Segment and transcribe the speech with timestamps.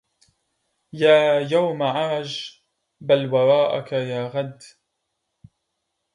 [0.93, 2.61] يا يوم عرج
[3.01, 4.61] بل وراءك يا غد